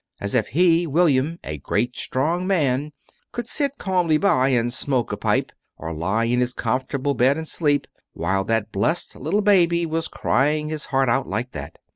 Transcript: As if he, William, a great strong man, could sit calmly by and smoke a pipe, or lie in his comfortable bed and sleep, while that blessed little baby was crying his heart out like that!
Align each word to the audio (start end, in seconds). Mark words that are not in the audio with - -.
As 0.19 0.33
if 0.33 0.47
he, 0.47 0.87
William, 0.87 1.37
a 1.43 1.59
great 1.59 1.95
strong 1.95 2.47
man, 2.47 2.91
could 3.31 3.47
sit 3.47 3.77
calmly 3.77 4.17
by 4.17 4.49
and 4.49 4.73
smoke 4.73 5.11
a 5.11 5.15
pipe, 5.15 5.51
or 5.77 5.93
lie 5.93 6.23
in 6.25 6.39
his 6.39 6.55
comfortable 6.55 7.13
bed 7.13 7.37
and 7.37 7.47
sleep, 7.47 7.85
while 8.13 8.43
that 8.45 8.71
blessed 8.71 9.15
little 9.15 9.43
baby 9.43 9.85
was 9.85 10.07
crying 10.07 10.69
his 10.69 10.85
heart 10.85 11.07
out 11.07 11.27
like 11.27 11.51
that! 11.51 11.77